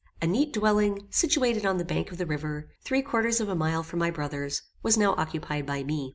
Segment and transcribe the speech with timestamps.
[0.19, 3.83] A neat dwelling, situated on the bank of the river, three quarters of a mile
[3.83, 6.09] from my brother's, was now occupied by me.